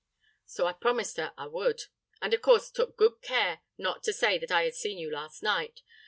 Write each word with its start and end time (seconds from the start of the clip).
'—So 0.47 0.65
I 0.65 0.73
promised 0.73 1.17
her 1.17 1.31
I 1.37 1.45
would; 1.45 1.83
and 2.23 2.33
I 2.33 2.35
of 2.35 2.41
course 2.41 2.71
took 2.71 2.97
good 2.97 3.21
care 3.21 3.61
not 3.77 4.01
to 4.05 4.13
say 4.13 4.39
that 4.39 4.49
I 4.51 4.63
had 4.63 4.73
seen 4.73 4.97
you 4.97 5.11
last 5.11 5.43
night. 5.43 5.83